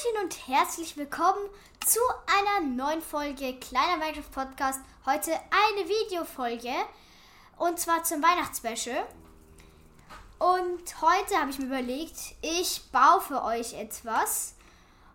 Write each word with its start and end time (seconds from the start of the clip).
Hallöchen 0.00 0.24
und 0.24 0.48
herzlich 0.48 0.96
willkommen 0.96 1.48
zu 1.84 1.98
einer 2.26 2.66
neuen 2.66 3.02
Folge 3.02 3.54
Kleiner 3.58 3.96
Minecraft 3.96 4.30
Podcast. 4.32 4.80
Heute 5.04 5.32
eine 5.32 5.88
Videofolge 5.88 6.72
und 7.56 7.78
zwar 7.78 8.04
zum 8.04 8.22
Weihnachtsspecial. 8.22 9.04
Und 10.38 11.02
heute 11.02 11.36
habe 11.36 11.50
ich 11.50 11.58
mir 11.58 11.66
überlegt, 11.66 12.16
ich 12.40 12.82
baue 12.92 13.20
für 13.20 13.42
euch 13.42 13.74
etwas. 13.74 14.54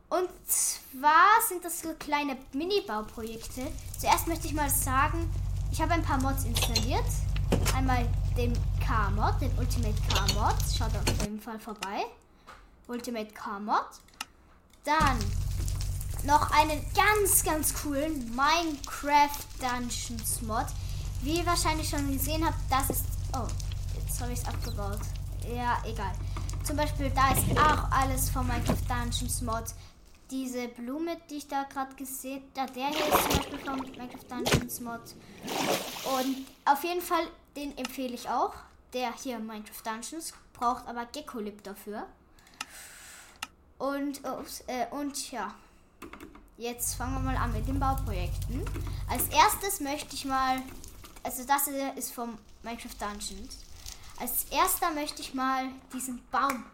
Und 0.09 0.29
zwar 0.45 1.41
sind 1.47 1.63
das 1.63 1.81
so 1.81 1.93
kleine 1.97 2.37
Mini-Bauprojekte. 2.53 3.71
Zuerst 3.99 4.27
möchte 4.27 4.47
ich 4.47 4.53
mal 4.53 4.69
sagen, 4.69 5.31
ich 5.71 5.81
habe 5.81 5.93
ein 5.93 6.03
paar 6.03 6.21
Mods 6.21 6.45
installiert. 6.45 7.05
Einmal 7.75 8.07
den 8.37 8.53
K-Mod, 8.85 9.41
den 9.41 9.57
Ultimate 9.57 10.01
K-Mod. 10.09 10.55
Schaut 10.77 10.95
auf 10.95 11.21
jeden 11.21 11.39
Fall 11.39 11.59
vorbei. 11.59 12.05
Ultimate 12.87 13.33
K-Mod. 13.33 13.85
Dann 14.85 15.17
noch 16.25 16.51
einen 16.51 16.85
ganz, 16.93 17.43
ganz 17.43 17.73
coolen 17.73 18.35
Minecraft 18.35 19.29
Dungeons 19.59 20.43
Mod. 20.43 20.67
Wie 21.21 21.39
ihr 21.39 21.45
wahrscheinlich 21.45 21.89
schon 21.89 22.11
gesehen 22.11 22.45
habt, 22.45 22.59
das 22.69 22.91
ist. 22.91 23.05
Oh, 23.35 23.47
jetzt 23.99 24.21
habe 24.21 24.31
ich 24.31 24.39
es 24.39 24.45
abgebaut. 24.45 24.99
Ja, 25.51 25.81
egal. 25.85 26.11
Zum 26.63 26.77
Beispiel, 26.77 27.11
da 27.11 27.31
ist 27.31 27.59
auch 27.59 27.89
alles 27.91 28.29
von 28.29 28.45
Minecraft 28.47 28.87
Dungeons 28.87 29.41
Mod. 29.41 29.65
Diese 30.29 30.67
Blume, 30.67 31.17
die 31.29 31.37
ich 31.37 31.47
da 31.47 31.63
gerade 31.63 31.95
gesehen 31.95 32.43
habe, 32.57 32.71
der 32.71 32.87
hier 32.87 33.07
ist 33.07 33.23
zum 33.23 33.37
Beispiel 33.37 33.59
von 33.59 33.79
Minecraft 33.79 34.29
Dungeons 34.29 34.79
Mod. 34.81 35.01
Und 36.17 36.47
auf 36.65 36.83
jeden 36.83 37.01
Fall, 37.01 37.27
den 37.55 37.75
empfehle 37.77 38.13
ich 38.13 38.29
auch. 38.29 38.53
Der 38.93 39.13
hier, 39.15 39.39
Minecraft 39.39 39.83
Dungeons, 39.83 40.33
braucht 40.53 40.87
aber 40.87 41.05
Gecko-Lip 41.05 41.63
dafür. 41.63 42.07
Und, 43.77 44.23
ups, 44.23 44.63
äh, 44.67 44.87
und 44.91 45.31
ja, 45.31 45.53
jetzt 46.57 46.95
fangen 46.95 47.13
wir 47.15 47.31
mal 47.31 47.35
an 47.35 47.51
mit 47.51 47.67
den 47.67 47.79
Bauprojekten. 47.79 48.63
Als 49.09 49.27
erstes 49.27 49.81
möchte 49.81 50.15
ich 50.15 50.25
mal, 50.25 50.61
also 51.23 51.43
das 51.43 51.67
ist 51.97 52.13
vom 52.13 52.37
Minecraft 52.63 52.95
Dungeons. 52.99 53.59
Als 54.17 54.45
erster 54.45 54.91
möchte 54.91 55.21
ich 55.21 55.33
mal 55.33 55.69
diesen 55.93 56.23
Baum 56.31 56.65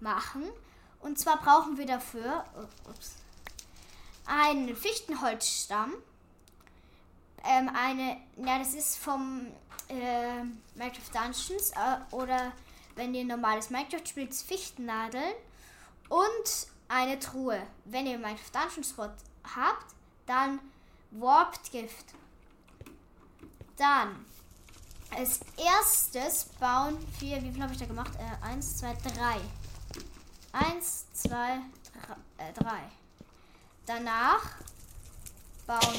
machen. 0.00 0.44
Und 1.00 1.18
zwar 1.18 1.38
brauchen 1.38 1.76
wir 1.76 1.86
dafür 1.86 2.44
oh, 2.56 2.90
ups, 2.90 3.16
einen 4.26 4.74
Fichtenholzstamm. 4.76 5.92
Ähm, 7.44 7.70
eine, 7.74 8.16
ja, 8.36 8.58
das 8.58 8.74
ist 8.74 8.96
vom 8.96 9.48
äh, 9.88 10.44
Minecraft 10.76 11.12
Dungeons 11.12 11.72
äh, 11.72 12.14
oder 12.14 12.52
wenn 12.94 13.14
ihr 13.14 13.24
normales 13.24 13.70
Minecraft 13.70 14.06
spielt, 14.06 14.34
Fichtennadeln 14.34 15.34
und 16.08 16.66
eine 16.88 17.18
Truhe. 17.18 17.62
Wenn 17.84 18.06
ihr 18.06 18.18
Minecraft 18.18 18.50
Dungeon 18.52 18.84
Spot 18.84 19.10
habt, 19.56 19.94
dann 20.26 20.60
Warped 21.10 21.70
Gift. 21.70 22.06
Dann 23.76 24.24
als 25.16 25.40
erstes 25.56 26.46
bauen 26.58 26.96
wir, 27.20 27.42
wie 27.42 27.52
viel 27.52 27.62
habe 27.62 27.72
ich 27.72 27.78
da 27.78 27.86
gemacht? 27.86 28.12
Äh, 28.18 28.44
eins, 28.44 28.78
zwei, 28.78 28.94
drei. 28.94 29.40
Eins, 30.52 31.06
zwei, 31.12 31.60
drei, 31.92 32.44
äh, 32.44 32.52
drei. 32.52 32.80
Danach 33.86 34.42
bauen 35.66 35.98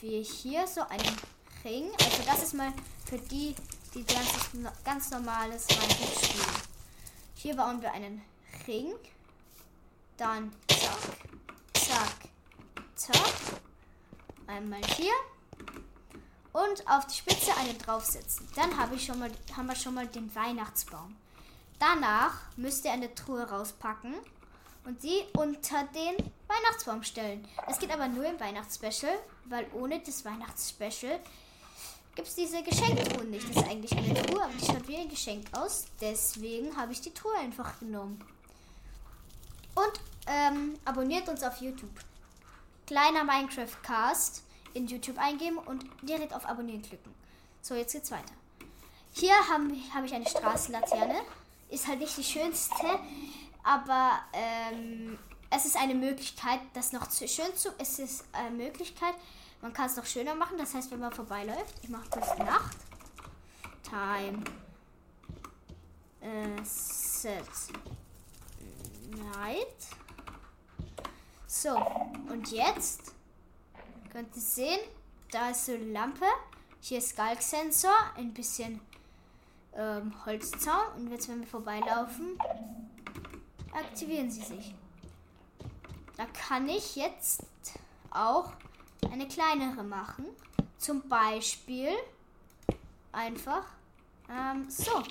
wir 0.00 0.22
hier 0.22 0.66
so 0.66 0.82
einen 0.82 1.16
Ring. 1.64 1.90
Also 2.00 2.22
das 2.26 2.42
ist 2.42 2.54
mal 2.54 2.72
für 3.04 3.18
die, 3.18 3.54
die 3.94 4.04
ganz, 4.04 4.50
ganz 4.84 5.10
normales 5.10 5.68
Minecraft 5.68 6.24
spielen. 6.24 6.56
Hier 7.34 7.56
bauen 7.56 7.82
wir 7.82 7.92
einen 7.92 8.22
Ring. 8.66 8.94
Dann 10.22 10.52
zack, 10.68 11.18
zack, 11.74 12.16
zack. 12.94 13.60
Einmal 14.46 14.80
hier. 14.94 15.12
Und 16.52 16.88
auf 16.88 17.08
die 17.08 17.16
Spitze 17.16 17.50
eine 17.56 17.74
draufsetzen. 17.74 18.48
Dann 18.54 18.78
habe 18.78 18.94
ich 18.94 19.04
schon 19.04 19.18
mal, 19.18 19.32
haben 19.56 19.66
wir 19.66 19.74
schon 19.74 19.94
mal 19.94 20.06
den 20.06 20.32
Weihnachtsbaum. 20.32 21.16
Danach 21.80 22.34
müsst 22.56 22.84
ihr 22.84 22.92
eine 22.92 23.12
Truhe 23.12 23.42
rauspacken 23.50 24.14
und 24.84 25.02
die 25.02 25.24
unter 25.36 25.82
den 25.88 26.14
Weihnachtsbaum 26.46 27.02
stellen. 27.02 27.48
Es 27.66 27.80
geht 27.80 27.90
aber 27.90 28.06
nur 28.06 28.24
im 28.24 28.38
Weihnachtsspecial, 28.38 29.18
weil 29.46 29.66
ohne 29.74 29.98
das 29.98 30.24
Weihnachtsspecial 30.24 31.18
gibt 32.14 32.28
es 32.28 32.36
diese 32.36 32.62
Geschenktruhe 32.62 33.24
nicht. 33.24 33.48
Das 33.48 33.56
ist 33.56 33.68
eigentlich 33.68 33.98
eine 33.98 34.14
Truhe, 34.22 34.44
aber 34.44 34.52
die 34.52 34.64
schaut 34.64 34.86
wie 34.86 34.98
ein 34.98 35.08
Geschenk 35.08 35.48
aus. 35.50 35.86
Deswegen 36.00 36.76
habe 36.76 36.92
ich 36.92 37.00
die 37.00 37.12
Truhe 37.12 37.34
einfach 37.38 37.80
genommen. 37.80 38.24
Und 39.74 40.11
ähm, 40.26 40.78
abonniert 40.84 41.28
uns 41.28 41.42
auf 41.42 41.60
YouTube. 41.60 41.90
Kleiner 42.86 43.24
Minecraft 43.24 43.82
Cast 43.82 44.42
in 44.74 44.86
YouTube 44.86 45.18
eingeben 45.18 45.58
und 45.58 45.84
direkt 46.02 46.34
auf 46.34 46.46
Abonnieren 46.46 46.82
klicken. 46.82 47.14
So, 47.60 47.74
jetzt 47.74 47.92
geht's 47.92 48.10
weiter. 48.10 48.32
Hier 49.12 49.34
habe 49.48 49.72
hab 49.94 50.04
ich 50.04 50.14
eine 50.14 50.26
Straßenlaterne. 50.26 51.20
Ist 51.68 51.86
halt 51.86 52.00
nicht 52.00 52.16
die 52.16 52.24
schönste, 52.24 52.98
aber 53.62 54.20
ähm, 54.32 55.18
es 55.50 55.64
ist 55.64 55.76
eine 55.76 55.94
Möglichkeit, 55.94 56.60
das 56.74 56.92
noch 56.92 57.06
zu 57.08 57.26
schön 57.28 57.54
zu. 57.56 57.70
Es 57.78 57.98
ist 57.98 58.24
eine 58.32 58.50
Möglichkeit, 58.50 59.14
man 59.60 59.72
kann 59.72 59.86
es 59.86 59.96
noch 59.96 60.06
schöner 60.06 60.34
machen. 60.34 60.58
Das 60.58 60.74
heißt, 60.74 60.90
wenn 60.90 61.00
man 61.00 61.12
vorbeiläuft, 61.12 61.74
ich 61.82 61.88
mache 61.88 62.08
kurz 62.10 62.36
Nacht. 62.38 62.76
Time. 63.82 64.42
Äh, 66.20 66.64
set. 66.64 67.44
Night. 69.34 69.66
So, 71.54 71.76
und 72.30 72.50
jetzt 72.50 73.12
könnt 74.10 74.34
ihr 74.34 74.40
sehen, 74.40 74.80
da 75.30 75.50
ist 75.50 75.66
so 75.66 75.72
eine 75.72 75.84
Lampe. 75.92 76.24
Hier 76.80 76.96
ist 76.96 77.14
Galg-Sensor, 77.14 77.92
ein 78.16 78.32
bisschen 78.32 78.80
ähm, 79.76 80.14
Holzzaun. 80.24 80.94
Und 80.96 81.10
jetzt, 81.10 81.28
wenn 81.28 81.40
wir 81.40 81.46
vorbeilaufen, 81.46 82.38
aktivieren 83.70 84.30
sie 84.30 84.40
sich. 84.40 84.74
Da 86.16 86.24
kann 86.24 86.70
ich 86.70 86.96
jetzt 86.96 87.44
auch 88.10 88.54
eine 89.10 89.28
kleinere 89.28 89.84
machen. 89.84 90.24
Zum 90.78 91.06
Beispiel 91.06 91.90
einfach 93.12 93.66
ähm, 94.30 94.70
so. 94.70 95.02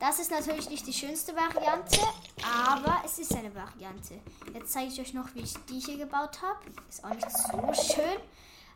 Das 0.00 0.18
ist 0.18 0.30
natürlich 0.30 0.70
nicht 0.70 0.86
die 0.86 0.94
schönste 0.94 1.36
Variante, 1.36 2.00
aber 2.42 3.02
es 3.04 3.18
ist 3.18 3.34
eine 3.34 3.54
Variante. 3.54 4.18
Jetzt 4.54 4.72
zeige 4.72 4.88
ich 4.88 4.98
euch 4.98 5.12
noch, 5.12 5.34
wie 5.34 5.40
ich 5.40 5.52
die 5.68 5.78
hier 5.78 5.98
gebaut 5.98 6.40
habe. 6.40 6.58
Ist 6.88 7.04
auch 7.04 7.10
nicht 7.10 7.30
so 7.30 7.92
schön, 7.94 8.18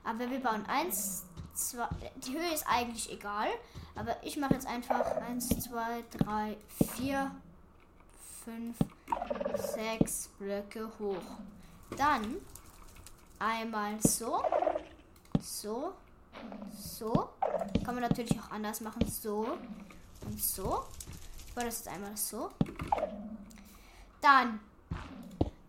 aber 0.05 0.31
wir 0.31 0.39
bauen 0.41 0.67
eins, 0.67 1.25
zwei. 1.55 1.89
Die 2.17 2.35
Höhe 2.35 2.53
ist 2.53 2.67
eigentlich 2.69 3.11
egal, 3.11 3.49
aber 3.97 4.15
ich 4.23 4.37
mache 4.37 4.53
jetzt 4.53 4.67
einfach 4.67 5.17
eins, 5.23 5.49
zwei, 5.49 6.05
drei, 6.19 6.59
vier, 6.95 7.31
fünf, 8.45 8.77
sechs 9.75 10.29
Blöcke 10.39 10.91
hoch. 10.99 11.17
Dann 11.97 12.37
einmal 13.39 13.99
so, 14.03 14.43
so, 15.41 15.95
so. 16.79 17.31
Kann 17.83 17.95
man 17.95 18.03
natürlich 18.03 18.39
auch 18.39 18.51
anders 18.51 18.83
machen, 18.83 19.09
so 19.09 19.57
und 20.27 20.43
so. 20.43 20.85
Ich 21.47 21.55
baue 21.55 21.65
das 21.65 21.79
jetzt 21.79 21.89
einmal 21.89 22.17
so. 22.17 22.51
Dann 24.21 24.61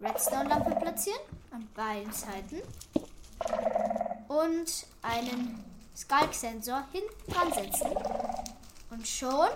Redstone-Lampe 0.02 0.76
platzieren 0.76 1.20
an 1.52 1.68
beiden 1.74 2.12
Seiten. 2.12 2.62
Und 4.28 4.88
einen 5.02 5.64
Skulk-Sensor 5.96 6.84
hinten 6.92 7.32
dran 7.32 7.54
setzen. 7.54 7.92
Und 8.90 9.08
schon 9.08 9.48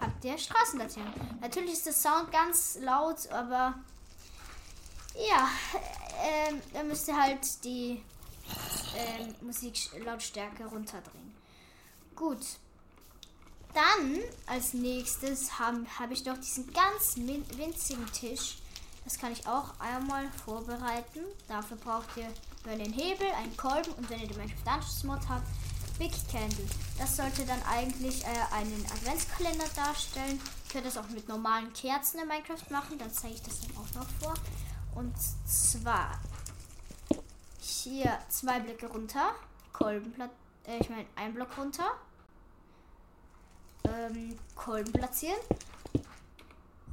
habt 0.00 0.24
ihr 0.24 0.38
Straßenlaternen. 0.38 1.38
Natürlich 1.40 1.72
ist 1.74 1.86
der 1.86 1.92
Sound 1.92 2.32
ganz 2.32 2.78
laut, 2.80 3.28
aber 3.30 3.74
ja, 5.14 5.48
äh, 6.22 6.54
da 6.72 6.82
müsst 6.82 7.08
ihr 7.08 7.20
halt 7.20 7.64
die 7.64 8.02
äh, 8.96 9.44
Musiklautstärke 9.44 10.66
runterdrehen. 10.66 11.43
Gut. 12.16 12.44
Dann 13.74 14.20
als 14.46 14.72
nächstes 14.72 15.58
habe 15.58 15.84
hab 15.98 16.10
ich 16.12 16.24
noch 16.24 16.38
diesen 16.38 16.72
ganz 16.72 17.16
winzigen 17.16 18.06
Tisch. 18.12 18.58
Das 19.04 19.18
kann 19.18 19.32
ich 19.32 19.46
auch 19.46 19.78
einmal 19.80 20.30
vorbereiten. 20.44 21.20
Dafür 21.48 21.76
braucht 21.76 22.16
ihr 22.16 22.28
einen 22.70 22.92
Hebel, 22.92 23.26
einen 23.36 23.56
Kolben 23.56 23.92
und 23.92 24.08
wenn 24.08 24.20
ihr 24.20 24.28
den 24.28 24.36
Minecraft 24.36 24.64
Dungeons 24.64 25.04
Mod 25.04 25.28
habt, 25.28 25.46
Big 25.98 26.12
Candle. 26.30 26.64
Das 26.98 27.16
sollte 27.16 27.44
dann 27.44 27.62
eigentlich 27.64 28.24
äh, 28.24 28.54
einen 28.54 28.84
Adventskalender 28.86 29.66
darstellen. 29.76 30.40
Ihr 30.40 30.72
könnt 30.72 30.86
das 30.86 30.96
auch 30.96 31.08
mit 31.08 31.28
normalen 31.28 31.72
Kerzen 31.72 32.20
in 32.20 32.28
Minecraft 32.28 32.70
machen. 32.70 32.98
Dann 32.98 33.12
zeige 33.12 33.34
ich 33.34 33.42
das 33.42 33.60
dann 33.60 33.76
auch 33.76 33.94
noch 33.94 34.08
vor. 34.20 34.34
Und 34.94 35.14
zwar 35.46 36.20
hier 37.60 38.18
zwei 38.28 38.60
Blöcke 38.60 38.86
runter, 38.86 39.34
Kolbenplatz, 39.72 40.30
äh, 40.66 40.78
ich 40.78 40.88
meine 40.88 41.06
ein 41.16 41.34
Block 41.34 41.56
runter, 41.58 41.92
ähm, 43.84 44.38
Kolben 44.54 44.92
platzieren, 44.92 45.38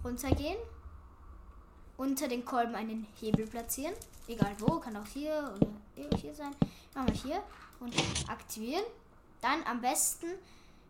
runtergehen, 0.03 0.57
unter 1.97 2.27
den 2.27 2.43
Kolben 2.45 2.75
einen 2.75 3.07
Hebel 3.19 3.47
platzieren, 3.47 3.93
egal 4.27 4.55
wo, 4.59 4.79
kann 4.79 4.97
auch 4.97 5.07
hier 5.07 5.53
oder 5.95 6.17
hier 6.17 6.33
sein. 6.33 6.55
Machen 6.93 7.07
wir 7.07 7.15
hier 7.15 7.43
und 7.79 7.93
aktivieren. 8.29 8.83
Dann 9.41 9.63
am 9.65 9.81
besten 9.81 10.27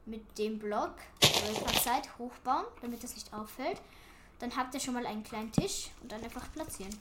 mit 0.05 0.37
dem 0.37 0.59
Block 0.59 0.95
Zeit 1.83 2.17
hochbauen, 2.17 2.65
damit 2.81 3.03
das 3.03 3.13
nicht 3.15 3.33
auffällt. 3.33 3.81
Dann 4.39 4.55
habt 4.55 4.73
ihr 4.73 4.79
schon 4.79 4.93
mal 4.93 5.05
einen 5.05 5.23
kleinen 5.23 5.51
Tisch 5.51 5.89
und 6.01 6.11
dann 6.11 6.23
einfach 6.23 6.51
platzieren. 6.53 6.95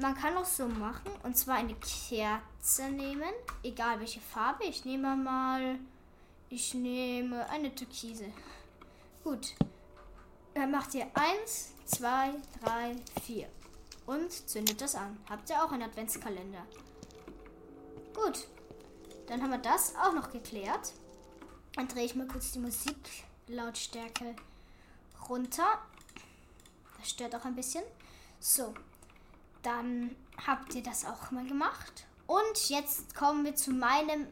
Man 0.00 0.14
kann 0.14 0.34
auch 0.38 0.46
so 0.46 0.66
machen 0.66 1.10
und 1.24 1.36
zwar 1.36 1.56
eine 1.56 1.74
Kerze 1.74 2.88
nehmen, 2.90 3.32
egal 3.62 4.00
welche 4.00 4.20
Farbe. 4.20 4.64
Ich 4.64 4.86
nehme 4.86 5.14
mal, 5.14 5.78
ich 6.48 6.72
nehme 6.72 7.46
eine 7.50 7.74
Türkise. 7.74 8.32
Gut. 9.22 9.54
Dann 10.54 10.70
macht 10.70 10.94
ihr 10.94 11.06
1, 11.12 11.72
2, 11.84 12.32
3, 12.64 12.96
4 13.24 13.46
und 14.06 14.32
zündet 14.48 14.80
das 14.80 14.94
an. 14.94 15.18
Habt 15.28 15.50
ihr 15.50 15.62
auch 15.62 15.70
einen 15.70 15.82
Adventskalender. 15.82 16.64
Gut. 18.14 18.48
Dann 19.26 19.42
haben 19.42 19.50
wir 19.50 19.58
das 19.58 19.94
auch 19.96 20.14
noch 20.14 20.30
geklärt. 20.30 20.94
Dann 21.74 21.88
drehe 21.88 22.06
ich 22.06 22.14
mal 22.14 22.26
kurz 22.26 22.52
die 22.52 22.58
Musiklautstärke 22.58 24.34
runter. 25.28 25.78
Das 26.98 27.10
stört 27.10 27.34
auch 27.36 27.44
ein 27.44 27.54
bisschen. 27.54 27.84
So, 28.40 28.74
dann 29.62 30.16
habt 30.46 30.74
ihr 30.74 30.82
das 30.82 31.04
auch 31.04 31.30
mal 31.30 31.46
gemacht. 31.46 32.06
Und 32.26 32.68
jetzt 32.68 33.14
kommen 33.14 33.44
wir 33.44 33.54
zu 33.54 33.72
meinem 33.72 34.26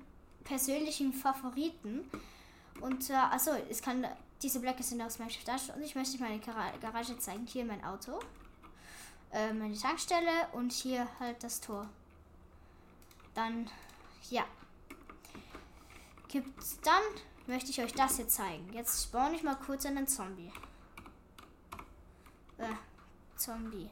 persönlichen 0.45 1.13
Favoriten. 1.13 2.11
Und 2.81 3.11
äh, 3.11 3.15
achso, 3.15 3.51
es 3.69 3.83
kann 3.83 4.07
diese 4.43 4.61
Blöcke 4.61 4.83
sind 4.83 5.03
aus 5.03 5.19
Minecraft 5.19 5.45
Dash 5.47 5.71
und 5.75 5.83
ich 5.83 5.95
möchte 5.95 6.19
meine 6.19 6.39
Garage 6.39 7.19
zeigen. 7.19 7.47
Hier 7.47 7.65
mein 7.65 7.85
Auto, 7.85 8.21
äh, 9.33 9.53
meine 9.53 9.77
Tankstelle 9.77 10.49
und 10.53 10.73
hier 10.73 11.09
halt 11.19 11.43
das 11.43 11.61
Tor. 11.61 11.89
Dann, 13.35 13.69
ja. 14.31 14.45
Gibt's 16.29 16.79
dann 16.83 17.03
möchte 17.47 17.71
ich 17.71 17.81
euch 17.81 17.95
das 17.95 18.17
hier 18.17 18.29
zeigen. 18.29 18.73
Jetzt 18.73 19.05
spawn 19.05 19.35
ich 19.35 19.43
mal 19.43 19.57
kurz 19.57 19.87
einen 19.87 20.07
Zombie. 20.07 20.53
Äh, 22.59 22.75
Zombie. 23.37 23.89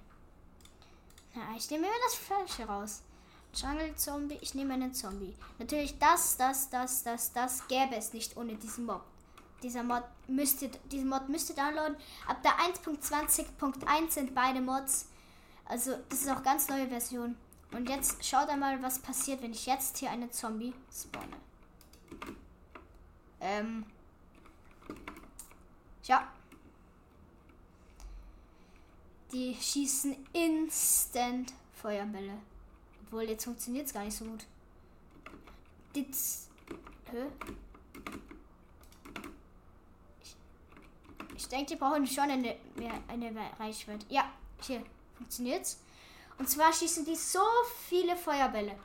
Ja, 1.37 1.43
ich 1.55 1.71
nehme 1.71 1.87
immer 1.87 1.97
das 2.03 2.15
Falsche 2.15 2.65
raus. 2.67 3.03
Jungle 3.55 3.94
Zombie, 3.94 4.38
ich 4.41 4.55
nehme 4.55 4.73
einen 4.73 4.94
Zombie. 4.94 5.35
Natürlich 5.59 5.99
das, 5.99 6.38
das, 6.38 6.71
das, 6.71 7.03
das, 7.03 7.33
das 7.35 7.69
gäbe 7.69 7.94
es 7.94 8.15
nicht 8.15 8.38
ohne 8.38 8.55
diesen 8.55 8.87
Mob. 8.87 9.03
Dieser 9.62 9.83
Mod 9.83 10.03
müsste, 10.29 10.71
diesen 10.91 11.11
Mod 11.11 11.29
müsste 11.29 11.53
downloaden. 11.53 11.97
Ab 12.27 12.43
der 12.43 12.53
1.20.1 12.53 14.11
sind 14.11 14.35
beide 14.35 14.62
Mods. 14.62 15.09
Also 15.67 15.97
das 16.09 16.23
ist 16.23 16.31
auch 16.31 16.43
ganz 16.43 16.69
neue 16.69 16.88
Version. 16.88 17.37
Und 17.73 17.89
jetzt 17.89 18.25
schaut 18.25 18.49
einmal, 18.49 18.82
was 18.82 18.99
passiert, 18.99 19.43
wenn 19.43 19.53
ich 19.53 19.67
jetzt 19.67 19.99
hier 19.99 20.11
einen 20.11 20.32
Zombie 20.32 20.73
spawne. 20.91 21.37
Ähm. 23.41 23.85
Ja. 26.05 26.29
Die 29.32 29.55
schießen 29.55 30.17
instant 30.32 31.52
Feuerbälle. 31.73 32.38
Obwohl, 33.05 33.25
jetzt 33.25 33.44
funktioniert 33.44 33.87
es 33.87 33.93
gar 33.93 34.05
nicht 34.05 34.17
so 34.17 34.25
gut. 34.25 34.46
Ditz. 35.94 36.49
Hä? 37.11 37.26
Ich, 40.23 40.37
ich 41.37 41.49
denke, 41.49 41.67
die 41.67 41.76
brauchen 41.76 42.06
schon 42.06 42.31
eine, 42.31 42.56
mehr, 42.76 43.02
eine 43.08 43.32
Reichweite. 43.58 44.06
Ja, 44.08 44.31
hier 44.62 44.82
funktioniert's. 45.17 45.81
Und 46.38 46.49
zwar 46.49 46.72
schießen 46.72 47.05
die 47.05 47.17
so 47.17 47.44
viele 47.88 48.17
Feuerbälle. 48.17 48.76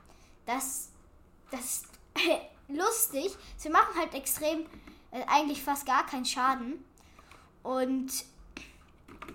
Das, 0.46 0.90
das 1.52 1.84
lustig. 2.68 3.36
Sie 3.58 3.70
machen 3.70 3.96
halt 3.98 4.14
extrem, 4.14 4.66
äh, 5.12 5.24
eigentlich 5.28 5.62
fast 5.62 5.86
gar 5.86 6.06
keinen 6.06 6.26
Schaden. 6.26 6.84
Und 7.64 8.12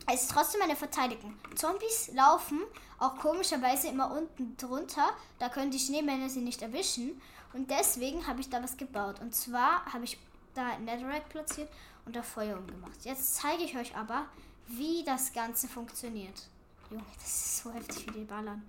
es 0.07 0.23
ist 0.23 0.31
trotzdem 0.31 0.63
eine 0.63 0.77
Verteidigung. 0.77 1.35
Zombies 1.55 2.11
laufen 2.15 2.63
auch 2.99 3.17
komischerweise 3.17 3.89
immer 3.89 4.11
unten 4.11 4.57
drunter. 4.57 5.11
Da 5.39 5.49
können 5.49 5.71
die 5.71 5.79
Schneemänner 5.79 6.29
sie 6.29 6.41
nicht 6.41 6.63
erwischen. 6.63 7.21
Und 7.53 7.71
deswegen 7.71 8.27
habe 8.27 8.41
ich 8.41 8.49
da 8.49 8.63
was 8.63 8.77
gebaut. 8.77 9.21
Und 9.21 9.35
zwar 9.35 9.85
habe 9.93 10.05
ich 10.05 10.19
da 10.55 10.79
Netherrack 10.79 11.29
platziert 11.29 11.69
und 12.05 12.17
da 12.17 12.23
Feuer 12.23 12.59
umgemacht. 12.59 13.05
Jetzt 13.05 13.37
zeige 13.37 13.65
ich 13.65 13.77
euch 13.77 13.95
aber, 13.97 14.27
wie 14.69 15.05
das 15.05 15.33
Ganze 15.33 15.69
funktioniert. 15.69 16.49
Junge, 16.91 17.05
das 17.19 17.27
ist 17.27 17.59
so 17.59 17.73
heftig, 17.73 18.07
wie 18.09 18.21
die 18.21 18.25
ballern. 18.25 18.63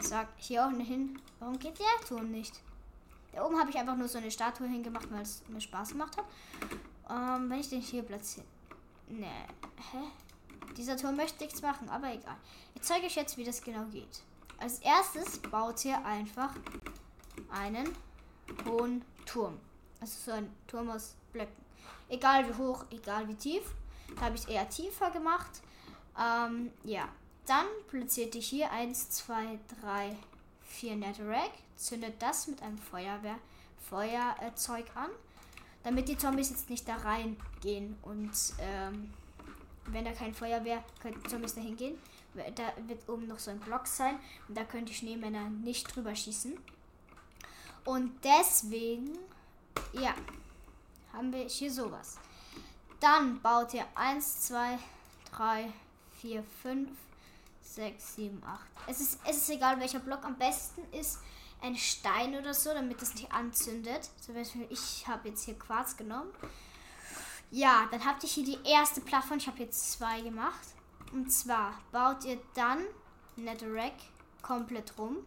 sag 0.00 0.28
hier 0.36 0.64
unten 0.64 0.80
hin. 0.80 1.18
Warum 1.40 1.58
geht 1.58 1.78
der 1.78 2.06
Turm 2.06 2.30
nicht? 2.30 2.60
Da 3.32 3.44
oben 3.44 3.58
habe 3.58 3.70
ich 3.70 3.76
einfach 3.76 3.96
nur 3.96 4.08
so 4.08 4.18
eine 4.18 4.30
Statue 4.30 4.68
hingemacht, 4.68 5.10
weil 5.10 5.22
es 5.22 5.42
mir 5.48 5.60
Spaß 5.60 5.90
gemacht 5.90 6.16
hat. 6.16 6.24
Ähm, 7.10 7.50
wenn 7.50 7.58
ich 7.58 7.68
den 7.68 7.80
hier 7.80 8.02
platziere. 8.02 8.46
Ne, 9.08 9.46
hä? 9.92 9.98
Dieser 10.76 10.96
Turm 10.96 11.16
möchte 11.16 11.44
nichts 11.44 11.62
machen, 11.62 11.88
aber 11.88 12.12
egal. 12.12 12.36
Ich 12.74 12.82
zeige 12.82 13.06
euch 13.06 13.16
jetzt, 13.16 13.36
wie 13.36 13.44
das 13.44 13.62
genau 13.62 13.84
geht. 13.86 14.22
Als 14.58 14.78
erstes 14.78 15.38
baut 15.38 15.84
ihr 15.84 16.04
einfach 16.04 16.54
einen 17.50 17.88
hohen 18.64 19.04
Turm. 19.26 19.58
Also 20.00 20.30
so 20.30 20.32
ein 20.32 20.52
Turm 20.66 20.90
aus 20.90 21.14
Blöcken. 21.32 21.64
Egal 22.08 22.48
wie 22.48 22.54
hoch, 22.54 22.84
egal 22.90 23.28
wie 23.28 23.34
tief. 23.34 23.62
Da 24.16 24.22
habe 24.22 24.36
ich 24.36 24.48
eher 24.48 24.68
tiefer 24.68 25.10
gemacht. 25.10 25.60
Ähm, 26.18 26.70
ja. 26.82 27.08
Dann 27.46 27.66
platziert 27.88 28.34
ihr 28.34 28.40
hier 28.40 28.72
1, 28.72 29.10
2, 29.10 29.58
3, 29.82 30.16
4 30.62 30.96
Netherrack 30.96 31.50
zündet 31.76 32.20
das 32.20 32.46
mit 32.46 32.62
einem 32.62 32.78
Feuerwehr 32.78 33.38
Feuerzeug 33.88 34.86
an, 34.94 35.10
damit 35.84 36.08
die 36.08 36.16
Zombies 36.16 36.50
jetzt 36.50 36.70
nicht 36.70 36.88
da 36.88 36.96
reingehen 36.96 37.96
und 38.02 38.32
ähm, 38.58 39.12
wenn 39.86 40.04
da 40.04 40.12
kein 40.12 40.34
Feuerwehr, 40.34 40.82
können 41.00 41.22
Zombies 41.28 41.54
da 41.54 41.60
hingehen. 41.60 41.98
Da 42.56 42.72
wird 42.88 43.08
oben 43.08 43.28
noch 43.28 43.38
so 43.38 43.50
ein 43.50 43.60
Block 43.60 43.86
sein 43.86 44.18
und 44.48 44.56
da 44.56 44.64
können 44.64 44.86
die 44.86 44.94
Schneemänner 44.94 45.50
nicht 45.50 45.94
drüber 45.94 46.16
schießen. 46.16 46.58
Und 47.84 48.12
deswegen, 48.24 49.10
ja, 49.92 50.14
haben 51.12 51.32
wir 51.32 51.44
hier 51.44 51.70
sowas. 51.70 52.18
Dann 52.98 53.40
baut 53.40 53.74
ihr 53.74 53.84
1, 53.94 54.46
2, 54.46 54.78
3, 55.32 55.72
4, 56.22 56.42
5, 56.62 56.90
6, 57.74 58.14
7, 58.16 58.42
8. 58.44 58.60
Es 58.86 59.00
ist, 59.00 59.18
es 59.28 59.36
ist 59.38 59.50
egal, 59.50 59.80
welcher 59.80 59.98
Block 59.98 60.24
am 60.24 60.36
besten 60.36 60.82
ist 60.92 61.18
ein 61.60 61.76
Stein 61.76 62.36
oder 62.36 62.52
so, 62.52 62.72
damit 62.72 63.00
das 63.00 63.14
nicht 63.14 63.32
anzündet. 63.32 64.10
Zum 64.20 64.34
Beispiel, 64.34 64.66
ich 64.70 65.06
habe 65.08 65.28
jetzt 65.28 65.44
hier 65.44 65.58
Quarz 65.58 65.96
genommen. 65.96 66.30
Ja, 67.50 67.88
dann 67.90 68.04
habt 68.04 68.22
ihr 68.22 68.28
hier 68.28 68.44
die 68.44 68.68
erste 68.68 69.00
Plattform. 69.00 69.38
Ich 69.38 69.46
habe 69.46 69.60
jetzt 69.60 69.92
zwei 69.92 70.20
gemacht. 70.20 70.66
Und 71.12 71.30
zwar 71.30 71.74
baut 71.92 72.24
ihr 72.24 72.38
dann 72.54 72.84
Netherrack 73.36 73.94
komplett 74.42 74.98
rum. 74.98 75.18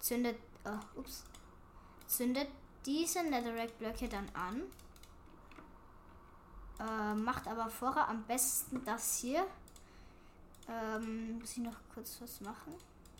Zündet, 0.00 0.38
oh, 0.64 0.98
ups, 0.98 1.24
zündet 2.06 2.48
diese 2.84 3.22
Netherrack-Blöcke 3.22 4.08
dann 4.08 4.28
an. 4.34 4.62
Äh, 6.80 7.14
macht 7.14 7.46
aber 7.46 7.70
vorher 7.70 8.08
am 8.08 8.24
besten 8.24 8.84
das 8.84 9.18
hier. 9.18 9.46
Ähm, 10.68 11.38
muss 11.38 11.52
ich 11.52 11.58
noch 11.58 11.76
kurz 11.92 12.16
was 12.20 12.40
machen? 12.40 12.74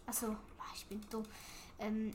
Achso, 0.07 0.37
ich 0.75 0.87
bin 0.87 1.01
dumm. 1.11 1.25
Ähm, 1.79 2.13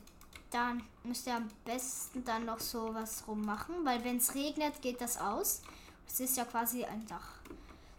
dann 0.51 0.83
müsst 1.03 1.27
ihr 1.27 1.35
am 1.35 1.49
besten 1.65 2.23
dann 2.23 2.45
noch 2.45 2.59
so 2.59 2.93
was 2.93 3.27
rummachen, 3.27 3.85
weil 3.85 4.03
wenn 4.03 4.17
es 4.17 4.33
regnet, 4.33 4.81
geht 4.81 5.01
das 5.01 5.17
aus. 5.17 5.61
Es 6.07 6.19
ist 6.19 6.37
ja 6.37 6.45
quasi 6.45 6.85
ein 6.85 7.05
Dach. 7.07 7.39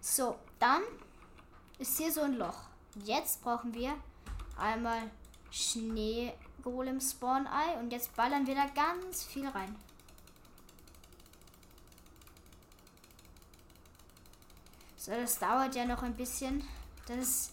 So, 0.01 0.37
dann 0.59 0.83
ist 1.79 1.99
hier 1.99 2.11
so 2.11 2.23
ein 2.23 2.39
Loch. 2.39 2.63
Jetzt 3.05 3.43
brauchen 3.43 3.75
wir 3.75 3.95
einmal 4.57 5.11
Schnee 5.51 6.33
Golem 6.63 7.01
Spawn 7.01 7.47
Ei 7.47 7.79
und 7.79 7.93
jetzt 7.93 8.15
ballern 8.17 8.47
wir 8.47 8.55
da 8.55 8.67
ganz 8.69 9.25
viel 9.25 9.47
rein. 9.47 9.77
So, 14.97 15.13
das 15.13 15.39
dauert 15.39 15.75
ja 15.75 15.85
noch 15.85 16.03
ein 16.03 16.15
bisschen. 16.15 16.67
Das 17.09 17.50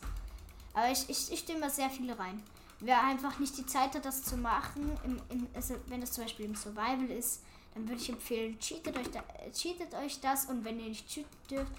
aber 0.73 0.91
ich, 0.91 1.09
ich, 1.09 1.31
ich 1.31 1.39
stimme 1.39 1.69
sehr 1.69 1.89
viel 1.89 2.11
rein 2.11 2.43
wer 2.79 3.03
einfach 3.03 3.39
nicht 3.39 3.57
die 3.57 3.65
Zeit 3.65 3.95
hat, 3.95 4.05
das 4.05 4.23
zu 4.23 4.37
machen, 4.37 4.97
im, 5.03 5.19
im, 5.29 5.47
also 5.53 5.75
wenn 5.87 6.01
das 6.01 6.11
zum 6.11 6.23
Beispiel 6.23 6.45
im 6.45 6.55
Survival 6.55 7.09
ist, 7.09 7.41
dann 7.73 7.87
würde 7.87 8.01
ich 8.01 8.09
empfehlen, 8.09 8.59
cheatet 8.59 8.97
euch, 8.97 9.09
da, 9.11 9.23
cheatet 9.51 9.93
euch 9.95 10.19
das 10.21 10.45
und 10.45 10.63
wenn 10.63 10.79
ihr 10.79 10.89
nicht 10.89 11.07
cheaten 11.07 11.47
dürft, 11.49 11.71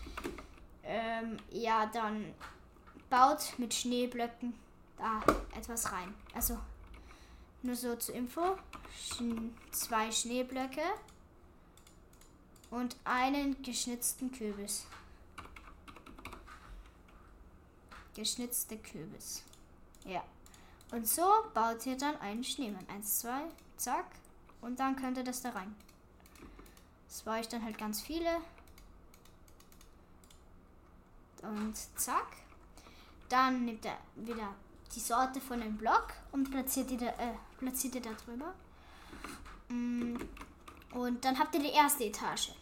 ähm, 0.84 1.36
ja, 1.50 1.86
dann 1.86 2.34
baut 3.08 3.54
mit 3.58 3.72
Schneeblöcken 3.72 4.54
da 4.98 5.22
etwas 5.56 5.92
rein. 5.92 6.14
Also 6.34 6.58
nur 7.62 7.76
so 7.76 7.96
zur 7.96 8.14
Info, 8.14 8.56
zwei 9.70 10.10
Schneeblöcke 10.10 10.82
und 12.70 12.96
einen 13.04 13.60
geschnitzten 13.62 14.32
Kürbis. 14.32 14.86
Geschnitzte 18.16 18.78
Kürbis. 18.78 19.44
Ja. 20.04 20.24
Und 20.90 21.06
so 21.06 21.26
baut 21.54 21.84
ihr 21.86 21.96
dann 21.96 22.16
einen 22.20 22.42
Schneemann. 22.42 22.86
Eins, 22.88 23.20
zwei, 23.20 23.42
zack. 23.76 24.06
Und 24.60 24.80
dann 24.80 24.96
könnt 24.96 25.18
ihr 25.18 25.24
das 25.24 25.42
da 25.42 25.50
rein. 25.50 25.74
Das 27.08 27.22
baue 27.22 27.40
ich 27.40 27.48
dann 27.48 27.62
halt 27.62 27.78
ganz 27.78 28.00
viele. 28.00 28.38
Und 31.42 31.76
zack. 31.96 32.26
Dann 33.28 33.64
nimmt 33.64 33.84
er 33.84 33.98
wieder 34.14 34.54
die 34.94 35.00
Sorte 35.00 35.40
von 35.40 35.60
dem 35.60 35.76
Block 35.76 36.14
und 36.32 36.50
platziert 36.50 36.90
die 36.90 36.96
da, 36.96 37.08
äh, 37.08 37.34
platziert 37.58 37.94
die 37.94 38.00
da 38.00 38.12
drüber. 38.12 38.54
Mm, 39.68 40.16
und 40.92 41.24
dann 41.24 41.38
habt 41.38 41.54
ihr 41.54 41.60
die 41.60 41.72
erste 41.72 42.04
Etage. 42.04 42.52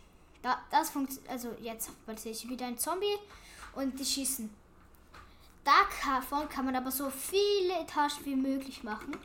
Da, 0.42 0.58
das 0.70 0.90
funktioniert, 0.90 1.30
also 1.30 1.54
jetzt 1.60 1.90
platziere 2.04 2.34
ich 2.34 2.48
wieder 2.48 2.66
ein 2.66 2.78
Zombie 2.78 3.16
und 3.74 3.98
die 3.98 4.04
schießen. 4.04 4.50
Davon 5.64 6.48
kann 6.48 6.66
man 6.66 6.76
aber 6.76 6.90
so 6.90 7.10
viele 7.10 7.80
Etagen 7.80 8.24
wie 8.24 8.36
möglich 8.36 8.84
machen. 8.84 9.16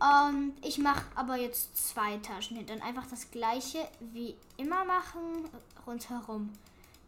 Und 0.00 0.54
ich 0.62 0.78
mache 0.78 1.04
aber 1.14 1.36
jetzt 1.36 1.76
zwei 1.76 2.14
Etagen 2.14 2.56
hin. 2.56 2.66
Dann 2.66 2.82
einfach 2.82 3.06
das 3.06 3.30
gleiche 3.30 3.86
wie 4.00 4.36
immer 4.56 4.84
machen. 4.84 5.48
Rundherum. 5.86 6.52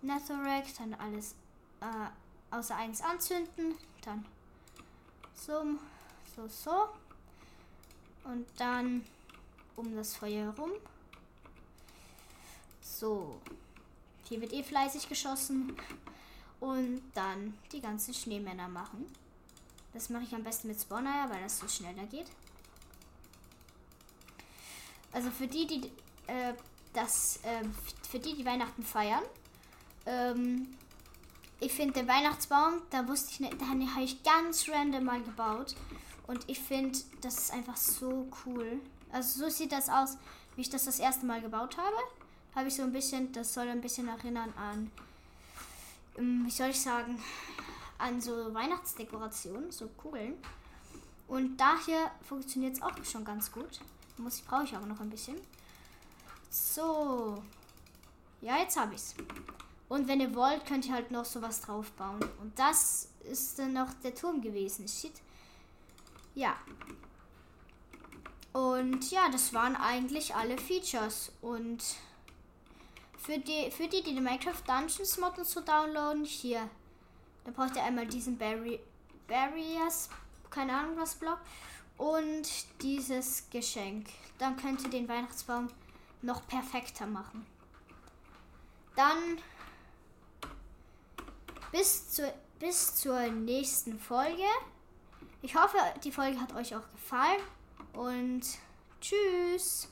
Netherrack, 0.02 0.66
dann 0.78 0.94
alles 0.94 1.34
äh, 1.80 2.54
außer 2.54 2.76
eins 2.76 3.00
anzünden. 3.00 3.74
Dann 4.04 4.24
so, 5.34 5.64
so, 6.36 6.46
so. 6.46 6.88
Und 8.24 8.46
dann 8.58 9.04
um 9.76 9.96
das 9.96 10.16
Feuer 10.16 10.52
herum. 10.52 10.70
So. 12.80 13.40
Hier 14.28 14.40
wird 14.40 14.52
eh 14.52 14.62
fleißig 14.62 15.08
geschossen. 15.08 15.76
Und 16.60 17.02
dann 17.14 17.58
die 17.72 17.80
ganzen 17.80 18.14
Schneemänner 18.14 18.68
machen. 18.68 19.06
Das 19.92 20.08
mache 20.08 20.24
ich 20.24 20.34
am 20.34 20.42
besten 20.42 20.68
mit 20.68 20.80
Spawner, 20.80 21.28
weil 21.30 21.42
das 21.42 21.58
so 21.58 21.68
schneller 21.68 22.06
geht. 22.06 22.26
Also 25.12 25.30
für 25.30 25.46
die, 25.46 25.66
die 25.66 25.86
äh, 26.26 26.54
das, 26.92 27.38
äh, 27.44 27.64
für 28.08 28.18
die, 28.18 28.34
die 28.34 28.44
Weihnachten 28.44 28.82
feiern, 28.82 29.22
ähm, 30.06 30.74
ich 31.60 31.72
finde 31.72 31.94
den 31.94 32.08
Weihnachtsbaum, 32.08 32.82
da 32.90 33.06
wusste 33.06 33.30
ich 33.30 33.40
nicht, 33.40 33.60
da 33.60 33.66
habe 33.66 34.02
ich 34.02 34.22
ganz 34.22 34.68
random 34.68 35.04
mal 35.04 35.22
gebaut. 35.22 35.76
Und 36.26 36.48
ich 36.48 36.58
finde, 36.58 36.98
das 37.20 37.38
ist 37.38 37.52
einfach 37.52 37.76
so 37.76 38.26
cool. 38.44 38.80
Also 39.12 39.44
so 39.44 39.50
sieht 39.50 39.72
das 39.72 39.88
aus, 39.88 40.16
wie 40.56 40.62
ich 40.62 40.70
das 40.70 40.84
das 40.84 40.98
erste 40.98 41.26
Mal 41.26 41.40
gebaut 41.40 41.76
habe. 41.78 41.96
Habe 42.54 42.68
ich 42.68 42.74
so 42.74 42.82
ein 42.82 42.92
bisschen, 42.92 43.32
das 43.32 43.54
soll 43.54 43.68
ein 43.68 43.80
bisschen 43.80 44.08
erinnern 44.08 44.52
an, 44.56 44.90
wie 46.16 46.50
soll 46.50 46.70
ich 46.70 46.80
sagen, 46.80 47.22
an 47.98 48.20
so 48.20 48.52
Weihnachtsdekorationen, 48.54 49.70
so 49.70 49.88
Kugeln. 49.88 50.34
Und 51.26 51.56
daher 51.56 52.10
funktioniert 52.22 52.74
es 52.74 52.82
auch 52.82 52.92
schon 53.04 53.24
ganz 53.24 53.50
gut. 53.50 53.80
Muss 54.18 54.36
ich 54.36 54.44
brauche 54.44 54.64
ich 54.64 54.74
aber 54.74 54.86
noch 54.86 55.00
ein 55.00 55.10
bisschen. 55.10 55.36
So. 56.50 57.42
Ja, 58.40 58.58
jetzt 58.58 58.76
habe 58.76 58.94
ich 58.94 59.00
es. 59.00 59.14
Und 59.88 60.06
wenn 60.06 60.20
ihr 60.20 60.34
wollt, 60.34 60.66
könnt 60.66 60.86
ihr 60.86 60.92
halt 60.92 61.10
noch 61.10 61.24
sowas 61.24 61.60
drauf 61.60 61.90
bauen. 61.92 62.20
Und 62.40 62.58
das 62.58 63.08
ist 63.24 63.58
dann 63.58 63.72
noch 63.72 63.92
der 64.02 64.14
Turm 64.14 64.40
gewesen. 64.40 64.86
Shit. 64.86 65.14
Ja. 66.34 66.56
Und 68.52 69.10
ja, 69.10 69.28
das 69.30 69.52
waren 69.52 69.76
eigentlich 69.76 70.34
alle 70.34 70.58
Features. 70.58 71.32
Und 71.40 71.82
für 73.24 73.38
die, 73.38 73.70
für 73.70 73.88
die, 73.88 74.02
die 74.02 74.14
die 74.14 74.20
Minecraft 74.20 74.62
Dungeons 74.66 75.18
Mod 75.18 75.46
zu 75.46 75.62
downloaden, 75.62 76.24
hier. 76.24 76.68
Da 77.44 77.50
braucht 77.50 77.74
ihr 77.76 77.82
einmal 77.82 78.06
diesen 78.06 78.36
Barry, 78.36 78.80
Barriers, 79.26 80.10
keine 80.50 80.76
Ahnung 80.76 80.96
was 80.98 81.14
Block. 81.14 81.38
Und 81.96 82.48
dieses 82.82 83.48
Geschenk. 83.50 84.08
Dann 84.38 84.56
könnt 84.56 84.82
ihr 84.82 84.90
den 84.90 85.08
Weihnachtsbaum 85.08 85.68
noch 86.22 86.46
perfekter 86.46 87.06
machen. 87.06 87.46
Dann 88.96 89.38
bis 91.72 92.10
zur, 92.10 92.32
bis 92.58 92.96
zur 92.96 93.20
nächsten 93.28 93.98
Folge. 93.98 94.42
Ich 95.40 95.54
hoffe, 95.54 95.78
die 96.02 96.12
Folge 96.12 96.40
hat 96.40 96.54
euch 96.54 96.74
auch 96.74 96.88
gefallen 96.90 97.40
und 97.94 98.42
tschüss. 99.00 99.88